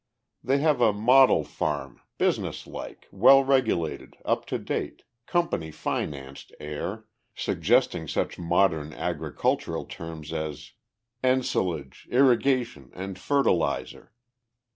[0.43, 7.05] They have a model farm, business like, well regulated, up to date, company financed air,
[7.35, 10.71] suggesting such modern agricultural terms as
[11.23, 14.11] "ensilage," "irrigation" and "fertilizer."